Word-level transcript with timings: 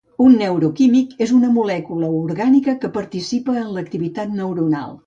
Un 0.27 0.37
neuroquímic 0.43 1.13
és 1.25 1.35
una 1.41 1.51
molècula 1.59 2.11
orgànica 2.23 2.77
que 2.83 2.93
participa 2.99 3.61
en 3.67 3.71
l'activitat 3.79 4.37
neuronal. 4.43 4.95